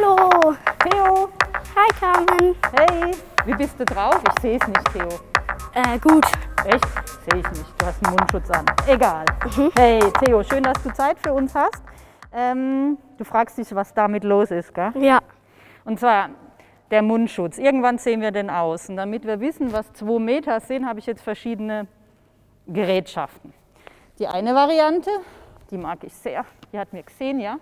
Hallo. 0.00 0.54
Theo, 0.84 1.28
Hi 1.74 1.88
Carmen. 1.98 2.54
hey, 2.76 3.14
wie 3.46 3.54
bist 3.54 3.80
du 3.80 3.84
drauf? 3.84 4.20
Ich 4.28 4.42
sehe 4.42 4.58
es 4.60 4.68
nicht, 4.68 4.92
Theo. 4.92 5.08
Äh, 5.74 5.98
gut. 5.98 6.24
Echt? 6.64 6.84
Sehe 7.28 7.40
ich 7.40 7.50
nicht. 7.50 7.74
Du 7.78 7.86
hast 7.86 8.04
einen 8.06 8.14
Mundschutz 8.14 8.48
an. 8.50 8.64
Egal. 8.86 9.24
Hey, 9.76 10.00
Theo, 10.20 10.44
schön, 10.44 10.62
dass 10.62 10.80
du 10.84 10.92
Zeit 10.92 11.18
für 11.18 11.32
uns 11.32 11.52
hast. 11.54 11.82
Ähm, 12.32 12.98
du 13.16 13.24
fragst 13.24 13.58
dich, 13.58 13.74
was 13.74 13.92
damit 13.92 14.22
los 14.22 14.52
ist, 14.52 14.72
gell? 14.72 14.92
Ja. 15.00 15.18
Und 15.84 15.98
zwar 15.98 16.30
der 16.92 17.02
Mundschutz. 17.02 17.58
Irgendwann 17.58 17.98
sehen 17.98 18.20
wir 18.20 18.30
den 18.30 18.50
aus. 18.50 18.88
Und 18.88 18.96
damit 18.96 19.26
wir 19.26 19.40
wissen, 19.40 19.72
was 19.72 19.92
zwei 19.94 20.20
Meter 20.20 20.60
sind, 20.60 20.86
habe 20.86 21.00
ich 21.00 21.06
jetzt 21.06 21.22
verschiedene 21.22 21.88
Gerätschaften. 22.68 23.52
Die 24.20 24.28
eine 24.28 24.54
Variante, 24.54 25.10
die 25.72 25.78
mag 25.78 26.04
ich 26.04 26.14
sehr, 26.14 26.44
die 26.72 26.78
hat 26.78 26.92
mir 26.92 27.02
Xenia 27.02 27.56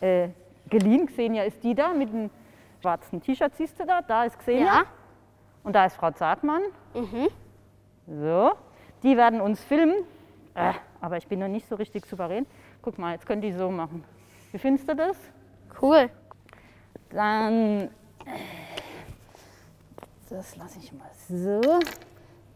äh, 0.00 0.28
geliehen. 0.68 1.06
Xenia 1.06 1.44
ist 1.44 1.62
die 1.62 1.74
da 1.74 1.92
mit 1.92 2.12
dem 2.12 2.30
schwarzen 2.80 3.20
T-Shirt, 3.20 3.54
siehst 3.56 3.78
du 3.78 3.84
da? 3.86 4.02
Da 4.02 4.24
ist 4.24 4.38
Xenia. 4.38 4.64
Ja. 4.64 4.84
Und 5.64 5.74
da 5.74 5.86
ist 5.86 5.96
Frau 5.96 6.10
Zartmann. 6.10 6.62
So, 8.06 8.52
die 9.02 9.16
werden 9.16 9.40
uns 9.40 9.62
filmen. 9.62 10.04
Äh, 10.54 10.72
aber 11.00 11.18
ich 11.18 11.26
bin 11.26 11.38
noch 11.40 11.48
nicht 11.48 11.68
so 11.68 11.74
richtig 11.74 12.06
souverän. 12.06 12.46
Guck 12.82 12.98
mal, 12.98 13.12
jetzt 13.12 13.26
können 13.26 13.42
die 13.42 13.52
so 13.52 13.70
machen. 13.70 14.04
Wie 14.52 14.58
findest 14.58 14.88
du 14.88 14.96
das? 14.96 15.16
Cool. 15.80 16.10
Dann, 17.10 17.82
äh, 17.82 17.88
das 20.30 20.56
lasse 20.56 20.78
ich 20.78 20.92
mal 20.92 21.10
so. 21.28 21.60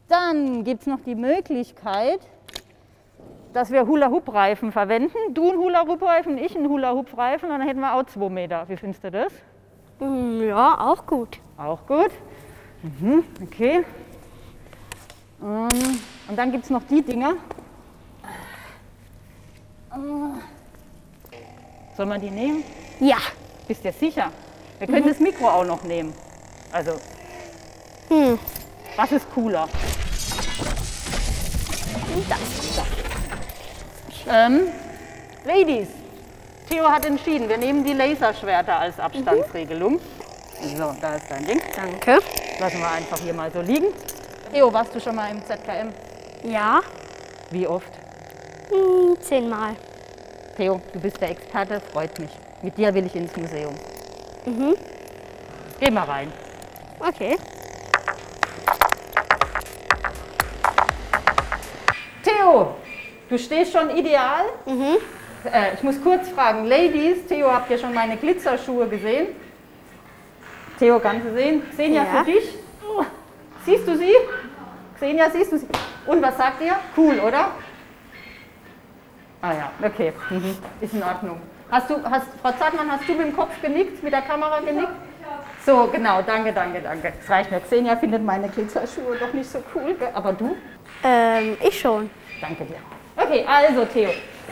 Dann 0.08 0.64
gibt 0.64 0.82
es 0.82 0.86
noch 0.86 1.00
die 1.00 1.14
Möglichkeit, 1.14 2.20
dass 3.52 3.70
wir 3.70 3.86
Hula-Hoop-Reifen 3.86 4.72
verwenden. 4.72 5.16
Du 5.34 5.50
einen 5.50 5.58
Hula-Hoop-Reifen, 5.58 6.38
ich 6.38 6.56
einen 6.56 6.68
Hula-Hoop-Reifen 6.68 7.50
und 7.50 7.58
dann 7.58 7.66
hätten 7.66 7.80
wir 7.80 7.94
auch 7.94 8.04
zwei 8.04 8.28
Meter. 8.28 8.64
Wie 8.68 8.76
findest 8.76 9.04
du 9.04 9.10
das? 9.10 9.32
Mm, 10.00 10.42
Ja, 10.42 10.78
auch 10.80 11.06
gut. 11.06 11.38
Auch 11.56 11.86
gut. 11.86 12.10
Mhm, 12.82 13.24
okay. 13.42 13.84
Ähm, 15.42 15.68
Und 16.28 16.36
dann 16.36 16.50
gibt 16.52 16.64
es 16.64 16.70
noch 16.70 16.82
die 16.88 17.02
Dinger. 17.02 17.34
Soll 21.96 22.06
man 22.06 22.20
die 22.20 22.30
nehmen? 22.30 22.64
Ja. 23.00 23.18
Bist 23.68 23.84
dir 23.84 23.92
sicher? 23.92 24.30
Wir 24.78 24.86
können 24.86 25.06
das 25.06 25.20
Mikro 25.20 25.48
auch 25.48 25.64
noch 25.64 25.82
nehmen. 25.84 26.12
Also, 26.72 26.92
Hm. 28.08 28.38
was 28.96 29.12
ist 29.12 29.30
cooler? 29.34 29.68
Das. 32.28 32.71
Ähm, 34.32 34.68
Ladies, 35.44 35.88
Theo 36.66 36.88
hat 36.88 37.04
entschieden, 37.04 37.50
wir 37.50 37.58
nehmen 37.58 37.84
die 37.84 37.92
Laserschwerter 37.92 38.78
als 38.78 38.98
Abstandsregelung. 38.98 40.00
So, 40.74 40.94
da 41.00 41.16
ist 41.16 41.30
dein 41.30 41.44
Ding. 41.44 41.60
Danke. 41.76 42.18
Lassen 42.58 42.78
wir 42.78 42.90
einfach 42.90 43.18
hier 43.18 43.34
mal 43.34 43.50
so 43.52 43.60
liegen. 43.60 43.88
Theo, 44.50 44.72
warst 44.72 44.94
du 44.94 45.00
schon 45.00 45.16
mal 45.16 45.30
im 45.30 45.44
ZKM? 45.44 45.92
Ja. 46.44 46.80
Wie 47.50 47.66
oft? 47.66 47.92
Hm, 48.70 49.20
zehnmal. 49.20 49.76
Theo, 50.56 50.80
du 50.94 51.00
bist 51.00 51.20
der 51.20 51.30
Experte, 51.30 51.80
freut 51.80 52.18
mich. 52.18 52.30
Mit 52.62 52.78
dir 52.78 52.94
will 52.94 53.04
ich 53.04 53.14
ins 53.14 53.36
Museum. 53.36 53.74
Mhm. 54.46 54.76
Geh 55.78 55.90
mal 55.90 56.04
rein. 56.04 56.32
Okay. 57.00 57.36
Du 63.32 63.38
stehst 63.38 63.72
schon 63.72 63.90
ideal. 63.96 64.44
Mhm. 64.66 64.98
Äh, 65.44 65.74
ich 65.74 65.82
muss 65.82 66.00
kurz 66.02 66.28
fragen, 66.28 66.66
Ladies, 66.66 67.26
Theo, 67.26 67.50
habt 67.50 67.70
ihr 67.70 67.78
schon 67.78 67.94
meine 67.94 68.16
Glitzerschuhe 68.16 68.86
gesehen? 68.86 69.28
Theo, 70.78 71.00
kannst 71.00 71.26
du 71.26 71.32
sehen? 71.34 71.62
Xenia, 71.70 72.04
Ja. 72.04 72.22
für 72.24 72.30
dich? 72.30 72.54
Oh, 72.86 73.02
Siehst 73.64 73.86
du 73.88 73.96
sie? 73.96 74.12
Xenia, 74.96 75.30
siehst 75.30 75.52
du 75.52 75.58
sie? 75.58 75.66
Und 76.06 76.20
was 76.22 76.36
sagt 76.36 76.60
ihr? 76.62 76.76
Cool, 76.96 77.18
oder? 77.20 77.52
Ah 79.40 79.52
ja, 79.52 79.72
okay. 79.84 80.12
Mhm. 80.30 80.56
Ist 80.80 80.94
in 80.94 81.02
Ordnung. 81.02 81.40
Hast 81.70 81.88
du, 81.90 81.96
hast, 82.04 82.26
Frau 82.42 82.52
Zartmann, 82.52 82.90
hast 82.92 83.08
du 83.08 83.14
mit 83.14 83.26
dem 83.28 83.36
Kopf 83.36 83.60
genickt, 83.62 84.02
mit 84.02 84.12
der 84.12 84.22
Kamera 84.22 84.60
genickt? 84.60 84.92
So, 85.64 85.88
genau, 85.90 86.20
danke, 86.22 86.52
danke, 86.52 86.80
danke. 86.80 87.12
Das 87.20 87.30
reicht 87.30 87.50
mir. 87.50 87.60
Xenia 87.60 87.96
findet 87.96 88.22
meine 88.24 88.48
Glitzerschuhe 88.48 89.16
doch 89.18 89.32
nicht 89.32 89.50
so 89.50 89.60
cool, 89.74 89.96
aber 90.12 90.32
du? 90.32 90.54
Ähm, 91.02 91.56
ich 91.60 91.80
schon. 91.80 92.10
Danke 92.40 92.64
dir. 92.64 92.76
Okay, 93.32 93.46
also 93.46 93.86
Theo, 93.86 94.10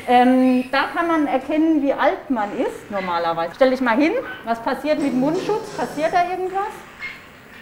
ähm, 0.09 0.65
da 0.73 0.85
kann 0.85 1.07
man 1.07 1.27
erkennen, 1.27 1.83
wie 1.83 1.93
alt 1.93 2.31
man 2.31 2.49
ist 2.59 2.91
normalerweise. 2.91 3.53
Stell 3.55 3.69
dich 3.69 3.83
mal 3.83 3.95
hin, 3.95 4.13
was 4.47 4.59
passiert 4.63 4.99
mit 5.03 5.13
Mundschutz? 5.13 5.77
Passiert 5.77 6.15
da 6.15 6.23
irgendwas? 6.31 6.73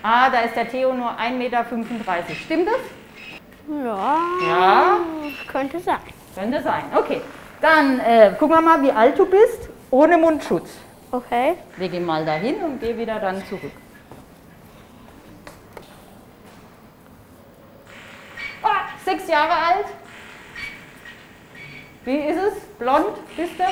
Ah, 0.00 0.30
da 0.30 0.42
ist 0.42 0.54
der 0.54 0.68
Theo 0.68 0.94
nur 0.94 1.10
1,35 1.10 1.32
Meter. 1.32 1.64
Stimmt 2.44 2.68
das? 2.68 3.84
Ja. 3.84 4.18
Ja. 4.46 4.98
Könnte 5.50 5.80
sein. 5.80 5.98
Könnte 6.36 6.62
sein. 6.62 6.84
Okay, 6.94 7.20
dann 7.60 7.98
äh, 7.98 8.30
gucken 8.38 8.54
wir 8.54 8.60
mal, 8.62 8.80
wie 8.80 8.92
alt 8.92 9.18
du 9.18 9.26
bist 9.26 9.70
ohne 9.90 10.16
Mundschutz. 10.18 10.70
Okay. 11.10 11.56
Leg 11.78 11.94
ihn 11.94 12.06
mal 12.06 12.24
dahin 12.24 12.62
und 12.62 12.80
geh 12.80 12.96
wieder 12.96 13.18
dann 13.18 13.44
zurück. 13.46 13.72
Ah, 18.62 18.82
sechs 19.04 19.26
Jahre 19.26 19.50
alt. 19.50 19.86
Wie 22.04 22.16
ist 22.16 22.38
es? 22.38 22.60
Blond 22.78 23.16
bist 23.36 23.52
du? 23.58 23.64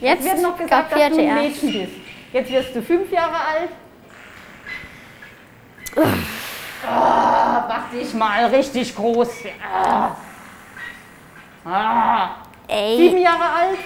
Jetzt 0.00 0.24
wird 0.24 0.42
noch 0.42 0.56
gesagt, 0.56 0.92
dass 0.92 1.08
du 1.10 1.18
ein. 1.18 1.34
Mädchen 1.34 1.72
bist. 1.72 1.92
Jetzt 2.32 2.50
wirst 2.50 2.76
du 2.76 2.82
fünf 2.82 3.10
Jahre 3.10 3.36
alt. 3.36 3.70
Ah, 6.86 7.64
mach 7.68 7.90
dich 7.90 8.12
mal 8.14 8.46
richtig 8.46 8.94
groß. 8.94 9.30
Ah. 9.72 10.10
Ah. 11.64 12.28
Sieben. 12.68 13.18
Jahre 13.18 13.44
alt. 13.44 13.78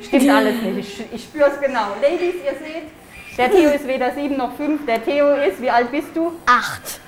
Stimmt 0.00 0.30
alles 0.30 0.62
nicht. 0.62 1.00
Ich, 1.00 1.12
ich 1.12 1.24
spüre 1.24 1.50
es 1.50 1.60
genau. 1.60 1.88
Ladies, 2.00 2.36
ihr 2.44 2.52
seht, 2.52 3.36
der 3.36 3.50
Theo 3.50 3.70
ist 3.70 3.86
weder 3.86 4.12
sieben 4.12 4.36
noch 4.36 4.56
fünf. 4.56 4.86
Der 4.86 5.04
Theo 5.04 5.34
ist, 5.34 5.60
wie 5.60 5.70
alt 5.70 5.90
bist 5.90 6.08
du? 6.14 6.32
Acht. 6.46 7.00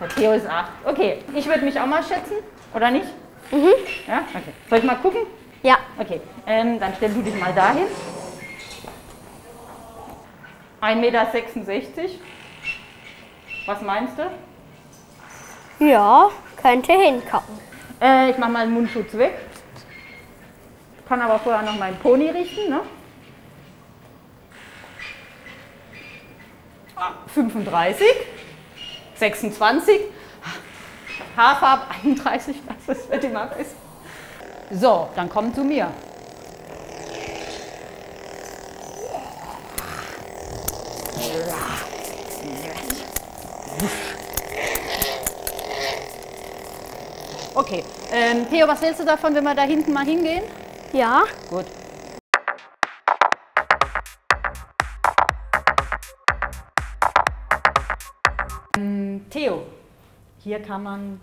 Der 0.00 0.08
Theo 0.08 0.32
ist 0.32 0.46
acht. 0.46 0.70
Okay, 0.84 1.22
ich 1.34 1.46
würde 1.46 1.64
mich 1.64 1.78
auch 1.78 1.86
mal 1.86 2.02
schätzen, 2.02 2.36
oder 2.74 2.90
nicht? 2.90 3.06
Mhm. 3.50 3.72
Ja, 4.06 4.24
okay. 4.30 4.52
Soll 4.68 4.78
ich 4.78 4.84
mal 4.84 4.96
gucken? 4.96 5.20
Ja. 5.62 5.78
Okay, 5.98 6.20
ähm, 6.46 6.78
dann 6.78 6.92
stell 6.96 7.10
du 7.10 7.22
dich 7.22 7.34
mal 7.38 7.52
dahin. 7.52 7.86
1,66 10.80 10.96
Meter. 10.96 11.22
Was 13.66 13.80
meinst 13.80 14.14
du? 14.18 15.84
Ja, 15.84 16.30
könnte 16.60 16.92
hinkommen. 16.92 17.58
Äh, 18.00 18.30
ich 18.30 18.38
mache 18.38 18.50
mal 18.50 18.66
den 18.66 18.74
Mundschutz 18.74 19.14
weg. 19.14 19.38
Kann 21.08 21.20
aber 21.22 21.38
vorher 21.38 21.62
noch 21.62 21.78
meinen 21.78 21.98
Pony 21.98 22.28
richten. 22.28 22.70
Ne? 22.70 22.80
Ah, 26.96 27.12
35, 27.34 28.06
26, 29.16 30.00
Haarfarbe 31.36 31.82
31, 32.04 32.56
das 32.86 33.10
wird 33.10 33.24
immer 33.24 33.46
besser. 33.46 33.76
So, 34.70 35.08
dann 35.16 35.28
komm 35.28 35.52
zu 35.52 35.64
mir. 35.64 35.88
Okay, 47.56 47.84
ähm, 48.12 48.48
Theo, 48.50 48.66
was 48.66 48.82
hältst 48.82 49.00
du 49.00 49.04
davon, 49.04 49.34
wenn 49.34 49.44
wir 49.44 49.54
da 49.54 49.62
hinten 49.62 49.92
mal 49.92 50.04
hingehen? 50.04 50.42
Ja. 50.92 51.22
Gut. 51.48 51.66
Ähm, 58.76 59.24
Theo, 59.30 59.62
hier 60.44 60.60
kann 60.60 60.82
man 60.82 61.20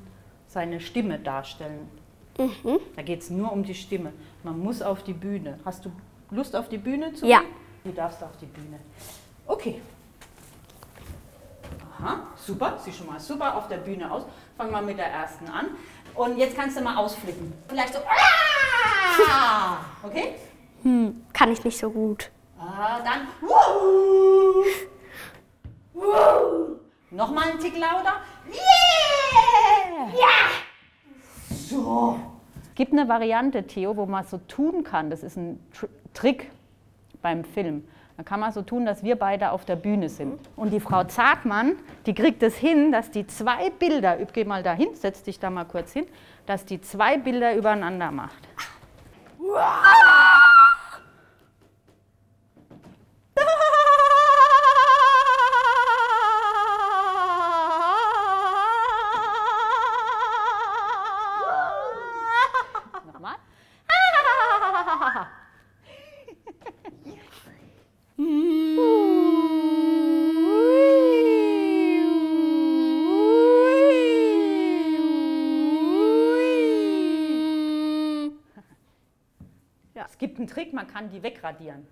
seine 0.47 0.79
Stimme 0.79 1.19
darstellen. 1.19 1.87
Da 2.95 3.03
geht 3.03 3.21
es 3.21 3.29
nur 3.29 3.51
um 3.51 3.63
die 3.63 3.75
Stimme. 3.75 4.11
Man 4.43 4.57
muss 4.59 4.81
auf 4.81 5.03
die 5.03 5.13
Bühne. 5.13 5.59
Hast 5.63 5.85
du 5.85 5.91
Lust 6.31 6.55
auf 6.55 6.69
die 6.69 6.79
Bühne 6.79 7.13
zu 7.13 7.27
Ja. 7.27 7.39
gehen? 7.41 7.49
Du 7.83 7.91
darfst 7.91 8.23
auf 8.23 8.35
die 8.41 8.47
Bühne. 8.47 8.79
Okay. 9.45 9.79
Aha, 11.99 12.21
super, 12.35 12.79
sieht 12.83 12.95
schon 12.95 13.05
mal 13.07 13.19
super 13.19 13.55
auf 13.55 13.67
der 13.67 13.77
Bühne 13.77 14.11
aus. 14.11 14.23
Fangen 14.57 14.71
wir 14.71 14.81
mit 14.81 14.97
der 14.97 15.05
ersten 15.07 15.47
an. 15.49 15.67
Und 16.15 16.37
jetzt 16.37 16.55
kannst 16.55 16.77
du 16.77 16.81
mal 16.81 16.95
ausflippen. 16.97 17.53
Vielleicht 17.67 17.93
so. 17.93 17.99
"Ah!" 17.99 19.77
Okay? 20.01 20.33
Hm, 20.81 21.23
kann 21.31 21.51
ich 21.51 21.63
nicht 21.63 21.77
so 21.77 21.91
gut. 21.91 22.31
Ah, 22.59 22.99
dann. 23.01 23.27
Wuhu! 23.39 24.63
Wuhu! 25.93 26.79
Nochmal 27.11 27.51
einen 27.51 27.59
Tick 27.59 27.77
lauter. 27.77 28.13
Yeah! 28.49 28.90
Ja! 30.13 30.49
So. 31.49 32.19
Es 32.69 32.75
gibt 32.75 32.93
eine 32.93 33.07
Variante, 33.07 33.65
Theo, 33.67 33.95
wo 33.97 34.05
man 34.05 34.25
so 34.25 34.37
tun 34.47 34.83
kann. 34.83 35.09
Das 35.09 35.23
ist 35.23 35.37
ein 35.37 35.59
Tr 35.73 35.87
Trick 36.13 36.51
beim 37.21 37.45
Film. 37.45 37.87
Dann 38.17 38.25
kann 38.25 38.39
man 38.39 38.51
so 38.51 38.61
tun, 38.61 38.85
dass 38.85 39.01
wir 39.03 39.15
beide 39.15 39.51
auf 39.51 39.63
der 39.65 39.77
Bühne 39.77 40.09
sind. 40.09 40.39
Und 40.55 40.71
die 40.71 40.79
Frau 40.79 41.05
Zartmann, 41.05 41.77
die 42.05 42.13
kriegt 42.13 42.43
es 42.43 42.55
hin, 42.55 42.91
dass 42.91 43.11
die 43.11 43.25
zwei 43.27 43.69
Bilder, 43.69 44.17
geh 44.33 44.43
mal 44.43 44.61
dahin, 44.61 44.93
setz 44.93 45.23
dich 45.23 45.39
da 45.39 45.49
mal 45.49 45.65
kurz 45.65 45.93
hin, 45.93 46.05
dass 46.45 46.65
die 46.65 46.81
zwei 46.81 47.17
Bilder 47.17 47.55
übereinander 47.55 48.11
macht. 48.11 48.47
Nochmal. 49.39 50.50
Trick, 80.51 80.73
man 80.73 80.87
kann 80.87 81.09
die 81.09 81.23
wegradieren. 81.23 81.87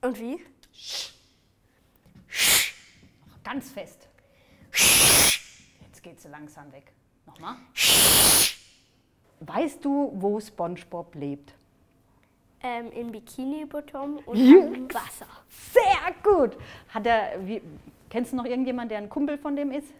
Und 0.00 0.18
wie? 0.18 0.40
Ganz 3.44 3.70
fest. 3.70 4.08
Jetzt 4.72 6.02
geht 6.02 6.20
sie 6.20 6.28
langsam 6.28 6.72
weg. 6.72 6.92
Nochmal. 7.26 7.56
Weißt 9.40 9.84
du, 9.84 10.12
wo 10.14 10.40
SpongeBob 10.40 11.14
lebt? 11.14 11.54
Ähm, 12.62 12.92
Im 12.92 13.10
Bikini-Bottom 13.10 14.18
und 14.18 14.36
im 14.36 14.94
Wasser. 14.94 15.26
Sehr 15.72 16.14
gut. 16.22 16.56
Hat 16.88 17.06
er, 17.06 17.44
wie, 17.44 17.60
kennst 18.08 18.32
du 18.32 18.36
noch 18.36 18.44
irgendjemanden, 18.44 18.90
der 18.90 18.98
ein 18.98 19.08
Kumpel 19.08 19.36
von 19.36 19.56
dem 19.56 19.72
ist? 19.72 19.92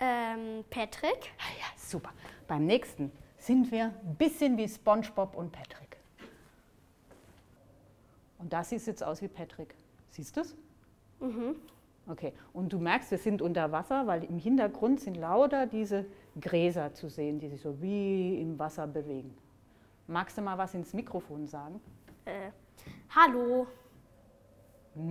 Ähm, 0.00 0.64
Patrick? 0.68 1.32
Ah 1.38 1.52
ja, 1.58 1.66
super. 1.76 2.10
Beim 2.48 2.66
nächsten 2.66 3.12
sind 3.38 3.70
wir 3.70 3.86
ein 3.86 4.16
bisschen 4.16 4.56
wie 4.56 4.68
SpongeBob 4.68 5.36
und 5.36 5.52
Patrick. 5.52 5.87
Und 8.38 8.52
da 8.52 8.64
siehst 8.64 8.86
du 8.86 8.92
jetzt 8.92 9.02
aus 9.02 9.20
wie 9.20 9.28
Patrick. 9.28 9.74
Siehst 10.10 10.36
du 10.36 10.40
es? 10.40 10.56
Mhm. 11.20 11.56
Okay. 12.06 12.32
Und 12.52 12.72
du 12.72 12.78
merkst, 12.78 13.10
wir 13.10 13.18
sind 13.18 13.42
unter 13.42 13.70
Wasser, 13.72 14.06
weil 14.06 14.24
im 14.24 14.38
Hintergrund 14.38 15.00
sind 15.00 15.16
lauter 15.16 15.66
diese 15.66 16.06
Gräser 16.40 16.94
zu 16.94 17.08
sehen, 17.08 17.38
die 17.38 17.48
sich 17.48 17.60
so 17.60 17.82
wie 17.82 18.40
im 18.40 18.58
Wasser 18.58 18.86
bewegen. 18.86 19.36
Magst 20.06 20.38
du 20.38 20.42
mal 20.42 20.56
was 20.56 20.72
ins 20.74 20.94
Mikrofon 20.94 21.46
sagen? 21.46 21.80
Äh, 22.24 22.50
hallo. 23.14 23.66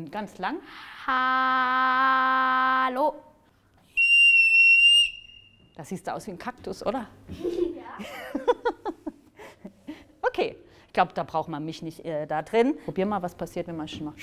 Ganz 0.09 0.38
lang. 0.39 0.57
Hallo. 1.06 3.15
Da 5.75 5.83
siehst 5.83 6.07
du 6.07 6.13
aus 6.13 6.25
wie 6.25 6.31
ein 6.31 6.39
Kaktus, 6.39 6.83
oder? 6.83 7.07
ich 7.30 7.38
glaube, 10.97 11.13
da 11.13 11.23
braucht 11.23 11.47
man 11.47 11.63
mich 11.63 11.83
nicht 11.83 12.03
äh, 12.05 12.25
da 12.25 12.41
drin. 12.41 12.75
Probier 12.83 13.05
mal, 13.05 13.21
was 13.21 13.35
passiert, 13.35 13.67
wenn 13.67 13.77
man 13.77 13.88
schon 13.88 14.05
macht. 14.05 14.17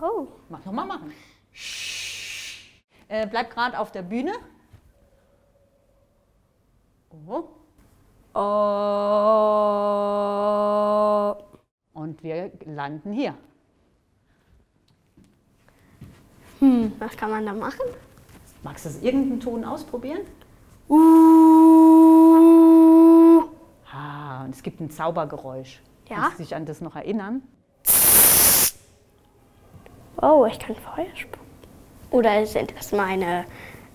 Oh. 0.00 0.26
Mach 0.48 0.64
nochmal 0.64 0.86
machen. 0.86 1.12
Äh, 3.06 3.28
bleib 3.28 3.50
gerade 3.54 3.78
auf 3.78 3.92
der 3.92 4.02
Bühne. 4.02 4.32
Oh. 7.28 7.44
Oh. 8.34 8.40
Und 11.92 12.20
wir 12.24 12.50
landen 12.64 13.12
hier. 13.12 13.36
Hm, 16.58 16.94
was 16.98 17.16
kann 17.16 17.30
man 17.30 17.46
da 17.46 17.52
machen? 17.52 17.86
Magst 18.64 18.86
du 18.86 18.90
irgendeinen 19.06 19.38
Ton 19.38 19.64
ausprobieren? 19.64 20.22
Uh. 20.88 21.91
Und 24.44 24.54
es 24.54 24.62
gibt 24.62 24.80
ein 24.80 24.90
Zaubergeräusch. 24.90 25.80
Ja? 26.08 26.16
Kannst 26.16 26.38
du 26.38 26.42
dich 26.42 26.54
an 26.54 26.66
das 26.66 26.80
noch 26.80 26.96
erinnern? 26.96 27.42
Oh, 30.20 30.46
ich 30.46 30.58
kann 30.58 30.76
Feuer 30.76 31.14
spucken. 31.14 31.46
Oder 32.10 32.46
sind 32.46 32.74
das 32.76 32.92
meine, 32.92 33.46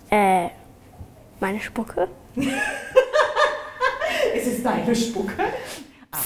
äh, 0.09 0.49
meine 1.39 1.59
Spucke? 1.59 2.09
Es 4.33 4.45
ist 4.47 4.65
deine 4.65 4.95
Spucke. 4.95 5.43
Ah. 6.11 6.17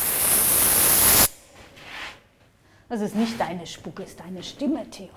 Das 2.90 3.02
ist 3.02 3.16
nicht 3.16 3.40
deine 3.40 3.66
Spucke, 3.66 4.04
es 4.04 4.10
ist 4.10 4.20
deine 4.20 4.44
Stimme, 4.44 4.90
Theo. 4.90 5.10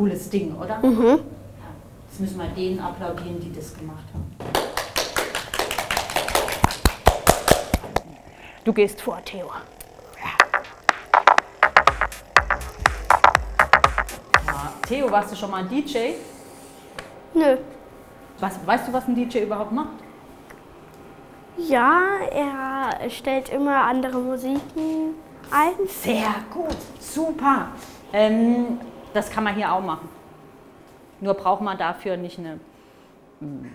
Cooles 0.00 0.30
Ding, 0.30 0.56
oder? 0.56 0.78
Mhm. 0.78 1.20
Jetzt 2.08 2.20
müssen 2.20 2.38
wir 2.38 2.46
denen 2.46 2.80
applaudieren, 2.80 3.38
die 3.38 3.52
das 3.52 3.76
gemacht 3.76 4.04
haben. 4.14 4.34
Du 8.64 8.72
gehst 8.72 9.02
vor, 9.02 9.22
Theo. 9.22 9.50
Ja, 14.46 14.72
Theo, 14.88 15.10
warst 15.10 15.32
du 15.32 15.36
schon 15.36 15.50
mal 15.50 15.64
ein 15.64 15.68
DJ? 15.68 16.12
Nö. 17.34 17.58
Was, 18.38 18.66
weißt 18.66 18.88
du, 18.88 18.94
was 18.94 19.06
ein 19.06 19.14
DJ 19.14 19.40
überhaupt 19.40 19.72
macht? 19.72 19.98
Ja, 21.58 22.00
er 22.30 23.10
stellt 23.10 23.50
immer 23.50 23.84
andere 23.84 24.16
Musiken 24.16 25.14
ein. 25.50 25.74
Sehr 25.86 26.36
gut, 26.50 26.78
super. 26.98 27.68
Ähm, 28.14 28.80
das 29.12 29.30
kann 29.30 29.44
man 29.44 29.54
hier 29.54 29.72
auch 29.72 29.82
machen. 29.82 30.08
Nur 31.20 31.34
braucht 31.34 31.60
man 31.60 31.76
dafür 31.76 32.16
nicht 32.16 32.38
eine, 32.38 32.58
mm, 33.40 33.66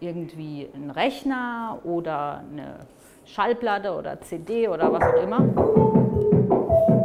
irgendwie 0.00 0.68
einen 0.74 0.90
Rechner 0.90 1.78
oder 1.84 2.42
eine 2.50 2.86
Schallplatte 3.24 3.94
oder 3.94 4.20
CD 4.20 4.68
oder 4.68 4.92
was 4.92 5.02
auch 5.02 5.22
immer. 5.22 6.99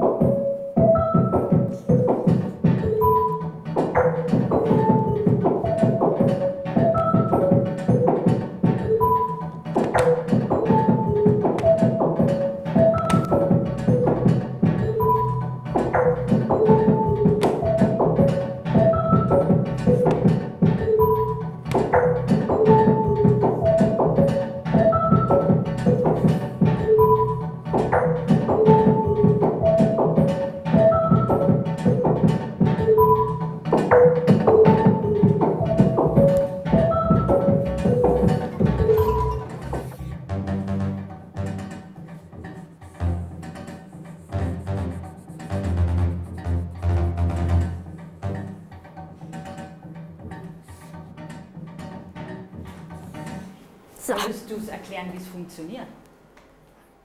So. 54.05 54.13
Würdest 54.13 54.51
du 54.51 54.55
es 54.57 54.67
erklären, 54.67 55.07
wie 55.13 55.17
es 55.17 55.27
funktioniert? 55.27 55.87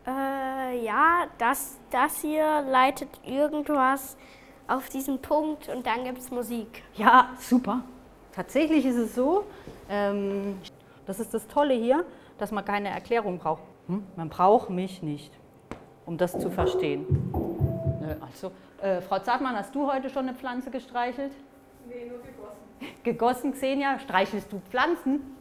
Äh, 0.06 0.84
ja, 0.84 1.24
das, 1.38 1.78
das 1.90 2.20
hier 2.20 2.60
leitet 2.60 3.08
irgendwas 3.24 4.18
auf 4.68 4.90
diesen 4.90 5.18
Punkt 5.22 5.70
und 5.70 5.86
dann 5.86 6.04
gibt 6.04 6.18
es 6.18 6.30
Musik. 6.30 6.82
Ja, 6.96 7.30
super. 7.38 7.84
Tatsächlich 8.32 8.84
ist 8.84 8.96
es 8.96 9.14
so, 9.14 9.44
ähm, 9.88 10.58
das 11.06 11.20
ist 11.20 11.32
das 11.32 11.46
Tolle 11.48 11.72
hier, 11.72 12.04
dass 12.36 12.52
man 12.52 12.66
keine 12.66 12.90
Erklärung 12.90 13.38
braucht. 13.38 13.62
Hm? 13.86 14.04
Man 14.16 14.28
braucht 14.28 14.68
mich 14.68 15.02
nicht, 15.02 15.32
um 16.04 16.18
das 16.18 16.38
zu 16.38 16.50
verstehen. 16.50 17.06
Nö, 18.02 18.14
also, 18.20 18.52
äh, 18.82 19.00
Frau 19.00 19.20
Zartmann, 19.20 19.56
hast 19.56 19.74
du 19.74 19.90
heute 19.90 20.10
schon 20.10 20.28
eine 20.28 20.36
Pflanze 20.36 20.70
gestreichelt? 20.70 21.32
Nee, 21.88 22.10
nur 22.10 22.18
gegossen. 22.18 23.02
Gegossen, 23.04 23.52
Xenia? 23.52 23.98
Streichelst 23.98 24.52
du 24.52 24.60
Pflanzen? 24.68 25.39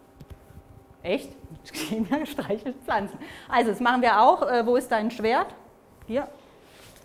Echt? 1.03 1.29
Xenia 1.71 2.25
streichelt 2.25 2.75
Pflanzen. 2.83 3.17
Also, 3.47 3.71
das 3.71 3.79
machen 3.79 4.01
wir 4.01 4.19
auch. 4.21 4.41
Äh, 4.41 4.65
wo 4.65 4.75
ist 4.75 4.91
dein 4.91 5.09
Schwert? 5.11 5.53
Hier. 6.07 6.27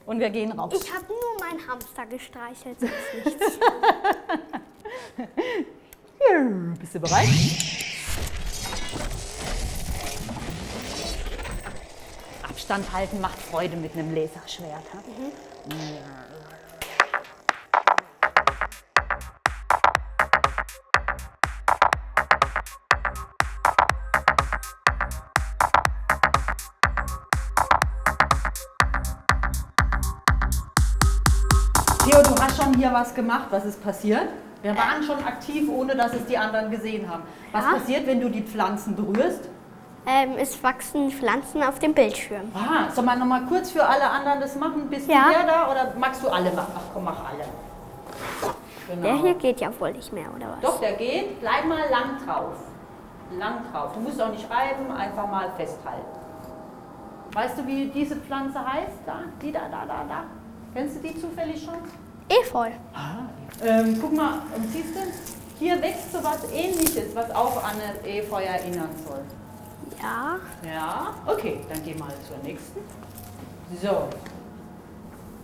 Und 0.07 0.21
wir 0.21 0.31
gehen 0.31 0.53
raus. 0.53 0.73
Ich 0.85 0.93
habe 0.93 1.07
nur 1.07 1.49
meinen 1.49 1.67
Hamster 1.67 2.05
gestreichelt, 2.07 2.79
sonst 2.79 2.93
nichts. 3.25 3.59
Bist 6.81 6.95
du 6.95 7.01
bereit? 7.01 7.29
Abstand 12.43 12.93
halten 12.93 13.21
macht 13.21 13.39
Freude 13.39 13.77
mit 13.77 13.93
einem 13.95 14.15
Laserschwert. 14.15 14.85
Theo, 15.69 15.85
was 32.95 33.15
gemacht. 33.15 33.49
Was 33.51 33.65
ist 33.67 33.83
passiert? 33.85 34.29
Wir 34.63 34.75
waren 34.75 35.03
schon 35.03 35.19
aktiv, 35.25 35.69
ohne 35.69 35.95
dass 35.95 36.15
es 36.15 36.25
die 36.25 36.39
anderen 36.39 36.71
gesehen 36.71 37.11
haben. 37.11 37.25
Was 37.53 37.65
Ja. 37.65 37.73
passiert, 37.73 38.07
wenn 38.07 38.21
du 38.21 38.31
die 38.31 38.43
Pflanzen 38.43 38.97
berührst? 38.97 39.51
ähm, 40.07 40.35
es 40.39 40.63
wachsen 40.63 41.11
Pflanzen 41.11 41.63
auf 41.63 41.79
dem 41.79 41.95
Bildschirm. 41.95 42.53
Ah, 42.55 42.91
soll 42.91 43.05
man 43.05 43.19
noch 43.19 43.25
mal 43.27 43.41
kurz 43.47 43.71
für 43.71 43.83
alle 43.87 44.09
anderen 44.09 44.39
das 44.41 44.55
machen? 44.57 44.89
Bist 44.91 45.09
Ja. 45.09 45.25
du 45.29 45.31
der 45.33 45.47
da 45.47 45.71
oder 45.71 45.93
magst 45.99 46.23
du 46.23 46.29
alle 46.29 46.51
machen? 46.53 46.73
Ach 46.77 46.83
komm, 46.93 47.05
mach 47.05 47.21
alle. 47.31 47.45
Genau. 48.89 49.03
Der 49.03 49.17
hier 49.17 49.35
geht 49.35 49.61
ja 49.61 49.71
wohl 49.81 49.93
nicht 49.93 50.13
mehr, 50.13 50.27
oder 50.37 50.47
was? 50.53 50.61
Doch, 50.61 50.81
der 50.81 50.93
geht. 50.93 51.41
Bleib 51.41 51.65
mal 51.67 51.89
lang 51.91 52.19
drauf. 52.25 52.53
Lang 53.39 53.55
drauf. 53.73 53.93
Du 53.95 54.01
musst 54.01 54.21
auch 54.21 54.29
nicht 54.31 54.47
reiben, 54.51 54.91
einfach 54.95 55.27
mal 55.31 55.51
festhalten. 55.57 56.05
Weißt 57.33 57.59
du, 57.59 57.67
wie 57.67 57.87
diese 57.87 58.17
Pflanze 58.17 58.59
heißt? 58.61 58.99
Da, 59.07 59.21
die 59.41 59.51
da, 59.53 59.61
da, 59.71 59.85
da, 59.87 60.05
da. 60.07 60.25
Kennst 60.75 60.97
du 61.03 61.09
die 61.09 61.19
zufällig 61.19 61.65
schon? 61.65 61.75
Efeu. 62.29 62.71
Ähm, 63.63 63.99
guck 64.01 64.13
mal, 64.13 64.41
und 64.57 64.71
siehst 64.73 64.95
du, 64.95 65.01
hier 65.59 65.81
wächst 65.81 66.13
so 66.13 66.23
was 66.23 66.51
ähnliches, 66.53 67.15
was 67.15 67.31
auch 67.31 67.63
an 67.63 67.77
ein 67.81 68.05
Efeu 68.05 68.43
erinnern 68.43 68.91
soll. 69.07 69.23
Ja. 70.01 70.37
Ja, 70.69 71.15
okay, 71.27 71.61
dann 71.69 71.83
geh 71.85 71.95
mal 71.95 72.13
zur 72.27 72.37
nächsten. 72.43 72.81
So. 73.81 74.09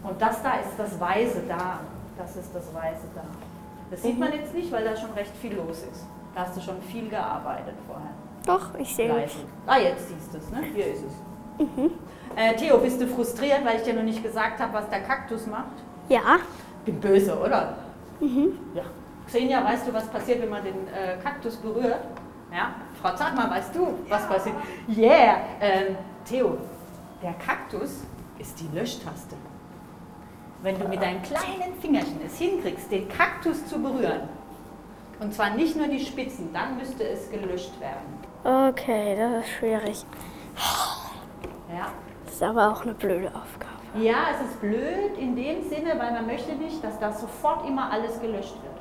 Und 0.02 0.20
das 0.20 0.42
da 0.42 0.54
ist 0.54 0.76
das 0.76 0.98
Weiße 0.98 1.42
da. 1.48 1.80
Das 2.18 2.36
ist 2.36 2.54
das 2.54 2.74
Weiße 2.74 3.06
da. 3.14 3.22
Das 3.90 4.02
sieht 4.02 4.18
man 4.18 4.32
jetzt 4.32 4.54
nicht, 4.54 4.70
weil 4.70 4.84
da 4.84 4.96
schon 4.96 5.10
recht 5.12 5.34
viel 5.40 5.54
los 5.54 5.78
ist. 5.78 6.04
Da 6.34 6.42
hast 6.42 6.56
du 6.56 6.60
schon 6.60 6.80
viel 6.82 7.08
gearbeitet 7.08 7.74
vorher. 7.86 8.10
Doch, 8.46 8.78
ich 8.78 8.94
sehe 8.94 9.24
es. 9.24 9.32
Ah, 9.66 9.78
jetzt 9.78 10.08
siehst 10.08 10.32
du 10.32 10.38
es, 10.38 10.50
ne? 10.50 10.62
Hier 10.74 10.86
ist 10.94 11.04
es. 11.04 11.12
Äh, 12.36 12.56
Theo, 12.56 12.78
bist 12.78 13.00
du 13.00 13.06
frustriert, 13.06 13.64
weil 13.64 13.76
ich 13.76 13.82
dir 13.82 13.94
noch 13.94 14.02
nicht 14.02 14.22
gesagt 14.22 14.60
habe, 14.60 14.72
was 14.72 14.88
der 14.88 15.00
Kaktus 15.00 15.46
macht? 15.46 15.76
Ja. 16.08 16.38
Bin 16.84 17.00
böse, 17.00 17.38
oder? 17.38 17.76
Ja. 18.74 18.82
Xenia, 19.26 19.64
weißt 19.64 19.88
du, 19.88 19.92
was 19.92 20.06
passiert, 20.08 20.42
wenn 20.42 20.50
man 20.50 20.64
den 20.64 20.88
äh, 20.88 21.16
Kaktus 21.22 21.56
berührt? 21.56 22.00
Ja. 22.52 22.74
Frau 23.00 23.14
Zachmann, 23.14 23.50
weißt 23.50 23.74
du, 23.74 23.98
was 24.08 24.26
passiert? 24.26 24.56
Yeah! 24.88 25.38
Ähm, 25.60 25.96
Theo, 26.24 26.58
der 27.22 27.34
Kaktus 27.34 28.04
ist 28.38 28.60
die 28.60 28.68
Löschtaste. 28.76 29.36
Wenn 30.62 30.78
du 30.78 30.88
mit 30.88 31.00
deinen 31.00 31.22
kleinen 31.22 31.74
Fingerchen 31.80 32.20
es 32.26 32.38
hinkriegst, 32.38 32.90
den 32.90 33.08
Kaktus 33.08 33.66
zu 33.66 33.80
berühren, 33.80 34.28
und 35.20 35.32
zwar 35.32 35.50
nicht 35.50 35.76
nur 35.76 35.86
die 35.86 36.00
Spitzen, 36.00 36.52
dann 36.52 36.76
müsste 36.76 37.04
es 37.04 37.30
gelöscht 37.30 37.72
werden. 37.80 38.68
Okay, 38.68 39.16
das 39.16 39.44
ist 39.44 39.50
schwierig. 39.58 40.04
Ja. 41.72 41.92
Das 42.24 42.34
ist 42.34 42.42
aber 42.42 42.70
auch 42.72 42.82
eine 42.82 42.94
blöde 42.94 43.28
Aufgabe. 43.28 43.69
Ja, 43.94 44.28
es 44.34 44.48
ist 44.50 44.60
blöd 44.60 45.18
in 45.18 45.34
dem 45.34 45.68
Sinne, 45.68 45.98
weil 45.98 46.12
man 46.12 46.26
möchte 46.26 46.52
nicht, 46.52 46.82
dass 46.84 46.98
da 47.00 47.12
sofort 47.12 47.66
immer 47.68 47.90
alles 47.90 48.20
gelöscht 48.20 48.54
wird. 48.62 48.76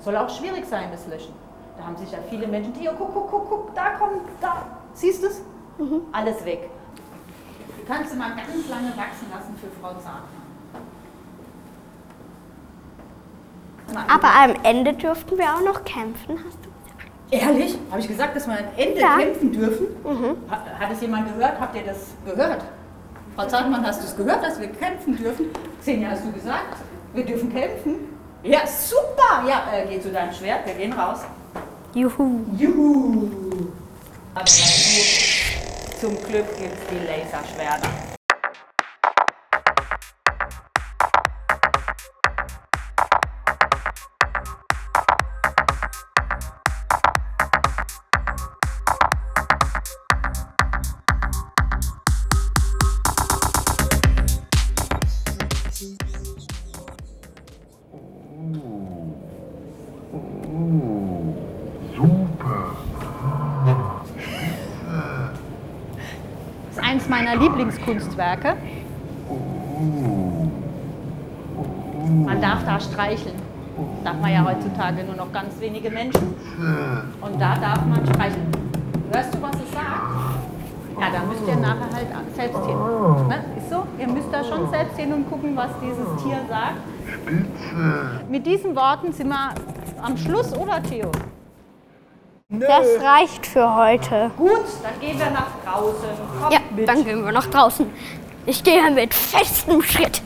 Soll 0.00 0.16
auch 0.16 0.28
schwierig 0.28 0.66
sein, 0.66 0.88
das 0.92 1.06
Löschen. 1.06 1.32
Da 1.78 1.84
haben 1.86 1.96
sich 1.96 2.12
ja 2.12 2.18
viele 2.28 2.46
Menschen, 2.46 2.74
Theo, 2.74 2.92
guck, 2.96 3.12
guck, 3.14 3.30
guck, 3.30 3.48
guck, 3.48 3.74
da 3.74 3.90
kommt, 3.98 4.20
da, 4.40 4.66
siehst 4.92 5.22
du 5.22 5.28
es? 5.28 5.42
Alles 6.12 6.44
weg. 6.44 6.68
Die 7.80 7.84
kannst 7.86 8.12
du 8.12 8.16
mal 8.18 8.30
ganz 8.36 8.68
lange 8.68 8.88
wachsen 8.96 9.28
lassen 9.34 9.56
für 9.60 9.68
Frau. 9.80 9.92
Mal 13.92 14.04
Aber 14.08 14.28
am 14.34 14.54
Ende 14.62 14.92
dürften 14.92 15.36
wir 15.38 15.46
auch 15.54 15.62
noch 15.62 15.84
kämpfen, 15.84 16.38
hast 16.46 16.58
du 16.64 16.68
gesagt. 16.70 17.10
Ehrlich? 17.30 17.78
Habe 17.90 18.00
ich 18.00 18.08
gesagt, 18.08 18.36
dass 18.36 18.46
wir 18.46 18.54
am 18.58 18.64
Ende 18.76 19.00
Ja. 19.00 19.16
kämpfen 19.18 19.52
dürfen? 19.52 19.86
Hat, 20.50 20.60
hat 20.80 20.92
es 20.92 21.00
jemand 21.00 21.34
gehört? 21.34 21.58
Habt 21.60 21.74
ihr 21.76 21.82
das 21.84 22.08
gehört? 22.24 22.62
Frau 23.36 23.48
Zartmann, 23.48 23.84
hast 23.84 24.00
du 24.00 24.06
es 24.06 24.16
gehört, 24.16 24.44
dass 24.44 24.60
wir 24.60 24.68
kämpfen 24.68 25.16
dürfen? 25.16 25.46
Xenia, 25.80 26.10
hast 26.10 26.24
du 26.24 26.30
gesagt, 26.30 26.76
wir 27.14 27.24
dürfen 27.24 27.52
kämpfen? 27.52 27.96
Ja, 28.44 28.60
super! 28.64 29.44
Ja, 29.48 29.64
äh, 29.72 29.86
geh 29.88 30.00
zu 30.00 30.12
deinem 30.12 30.32
Schwert, 30.32 30.64
wir 30.66 30.74
gehen 30.74 30.92
raus. 30.92 31.20
Juhu. 31.94 32.44
Juhu! 32.56 33.28
Aber 34.34 34.44
zum 34.44 36.16
Glück 36.22 36.46
gibt 36.58 36.74
es 36.74 36.80
die 36.90 37.06
Laserschwerter. 37.06 38.03
Meiner 67.34 67.42
Lieblingskunstwerke. 67.42 68.56
Man 72.24 72.40
darf 72.40 72.64
da 72.64 72.80
streicheln. 72.80 73.34
Darf 74.04 74.20
man 74.20 74.32
ja 74.32 74.44
heutzutage 74.44 75.02
nur 75.04 75.16
noch 75.16 75.32
ganz 75.32 75.58
wenige 75.60 75.90
Menschen. 75.90 76.34
Und 77.20 77.40
da 77.40 77.56
darf 77.56 77.84
man 77.86 78.06
streicheln. 78.06 78.46
Hörst 79.12 79.34
du, 79.34 79.42
was 79.42 79.54
es 79.56 79.72
sagt? 79.72 79.86
Ja, 81.00 81.10
da 81.10 81.24
müsst 81.28 81.42
ihr 81.46 81.56
nachher 81.56 81.92
halt 81.92 82.06
selbst 82.36 82.64
hin. 82.66 82.76
Ne? 83.28 83.44
Ist 83.56 83.70
so? 83.70 83.84
Ihr 83.98 84.06
müsst 84.06 84.28
da 84.32 84.44
schon 84.44 84.70
selbst 84.70 84.96
hin 84.96 85.12
und 85.12 85.28
gucken, 85.28 85.56
was 85.56 85.70
dieses 85.82 86.22
Tier 86.22 86.38
sagt. 86.48 86.78
Mit 88.30 88.46
diesen 88.46 88.76
Worten 88.76 89.12
sind 89.12 89.28
wir 89.28 89.54
am 90.00 90.16
Schluss, 90.16 90.56
oder 90.56 90.80
Theo? 90.82 91.10
Das 92.48 92.86
reicht 93.02 93.46
für 93.46 93.74
heute. 93.74 94.30
Gut, 94.36 94.64
dann 94.82 95.00
gehen 95.00 95.18
wir 95.18 95.30
nach 95.30 95.48
draußen. 95.64 96.08
Kommt 96.40 96.52
Ja, 96.52 96.60
mit. 96.74 96.88
dann 96.88 97.04
gehen 97.04 97.24
wir 97.24 97.32
nach 97.32 97.46
draußen. 97.46 97.90
Ich 98.46 98.62
gehe 98.62 98.90
mit 98.90 99.14
festem 99.14 99.82
Schritt. 99.82 100.20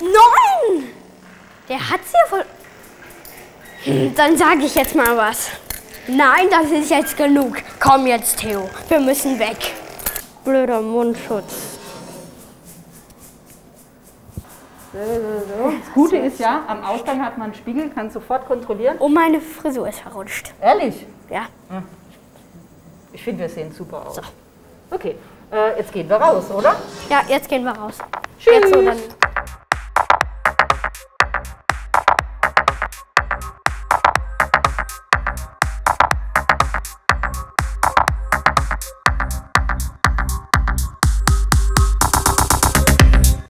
Nein! 0.00 0.88
Der 1.68 1.78
hat's 1.90 2.12
ja 2.12 2.20
voll. 2.28 2.44
Hm, 3.84 4.14
Dann 4.14 4.36
sage 4.36 4.64
ich 4.64 4.74
jetzt 4.74 4.94
mal 4.94 5.16
was. 5.16 5.50
Nein, 6.06 6.46
das 6.50 6.70
ist 6.70 6.90
jetzt 6.90 7.16
genug. 7.16 7.56
Komm 7.80 8.06
jetzt, 8.06 8.38
Theo. 8.38 8.68
Wir 8.88 9.00
müssen 9.00 9.38
weg. 9.38 9.56
Blöder 10.44 10.80
Mundschutz. 10.80 11.67
Gute 15.98 16.16
ist 16.18 16.38
ja, 16.38 16.62
am 16.68 16.84
Ausgang 16.84 17.24
hat 17.24 17.38
man 17.38 17.46
einen 17.46 17.54
Spiegel, 17.54 17.90
kann 17.90 18.08
sofort 18.08 18.46
kontrollieren. 18.46 18.98
Oh, 19.00 19.08
meine 19.08 19.40
Frisur 19.40 19.88
ist 19.88 19.98
verrutscht. 19.98 20.54
Ehrlich? 20.60 21.04
Ja. 21.28 21.46
Ich 23.12 23.24
finde, 23.24 23.40
wir 23.40 23.48
sehen 23.48 23.72
super 23.72 24.06
aus. 24.06 24.20
Okay, 24.92 25.16
äh, 25.50 25.76
jetzt 25.76 25.92
gehen 25.92 26.08
wir 26.08 26.16
raus, 26.16 26.52
oder? 26.52 26.76
Ja, 27.10 27.22
jetzt 27.28 27.48
gehen 27.48 27.64
wir 27.64 27.72
raus. 27.72 27.98
Tschüss. 28.38 28.54
Jetzt 28.54 28.72
so 28.72 28.80
dann. 28.80 28.96